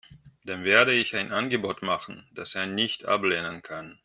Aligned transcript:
Dem 0.45 0.63
werde 0.63 0.95
ich 0.95 1.15
ein 1.15 1.31
Angebot 1.31 1.83
machen, 1.83 2.27
das 2.33 2.55
er 2.55 2.65
nicht 2.65 3.05
ablehnen 3.05 3.61
kann. 3.61 3.99